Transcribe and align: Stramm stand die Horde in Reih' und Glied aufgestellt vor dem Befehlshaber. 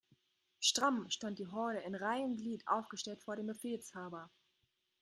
Stramm 0.59 1.11
stand 1.11 1.37
die 1.37 1.45
Horde 1.45 1.77
in 1.81 1.93
Reih' 1.93 2.23
und 2.23 2.37
Glied 2.37 2.67
aufgestellt 2.67 3.21
vor 3.21 3.35
dem 3.35 3.45
Befehlshaber. 3.45 4.31